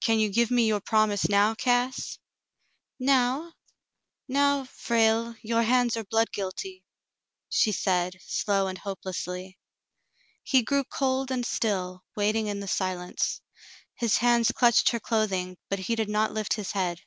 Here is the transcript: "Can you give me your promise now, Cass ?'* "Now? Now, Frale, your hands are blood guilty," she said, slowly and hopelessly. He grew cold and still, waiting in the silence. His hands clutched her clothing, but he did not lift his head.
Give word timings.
"Can 0.00 0.18
you 0.18 0.28
give 0.28 0.50
me 0.50 0.66
your 0.66 0.80
promise 0.80 1.28
now, 1.28 1.54
Cass 1.54 2.18
?'* 1.54 2.18
"Now? 2.98 3.52
Now, 4.26 4.64
Frale, 4.64 5.36
your 5.40 5.62
hands 5.62 5.96
are 5.96 6.02
blood 6.02 6.32
guilty," 6.32 6.84
she 7.48 7.70
said, 7.70 8.16
slowly 8.26 8.70
and 8.70 8.78
hopelessly. 8.78 9.60
He 10.42 10.62
grew 10.62 10.82
cold 10.82 11.30
and 11.30 11.46
still, 11.46 12.02
waiting 12.16 12.48
in 12.48 12.58
the 12.58 12.66
silence. 12.66 13.40
His 13.94 14.16
hands 14.16 14.50
clutched 14.50 14.88
her 14.88 14.98
clothing, 14.98 15.56
but 15.68 15.78
he 15.78 15.94
did 15.94 16.08
not 16.08 16.32
lift 16.34 16.54
his 16.54 16.72
head. 16.72 17.00